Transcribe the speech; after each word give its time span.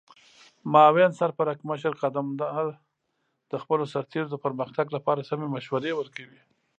معاون 0.71 1.11
سرپرکمشر 1.19 1.93
قدمدار 2.03 2.65
د 3.51 3.53
خپلو 3.63 3.83
سرتیرو 3.93 4.31
د 4.31 4.35
پرمختګ 4.45 4.85
لپاره 4.95 5.27
سمې 5.29 5.47
مشورې 5.55 5.91
ورکوي. 5.95 6.41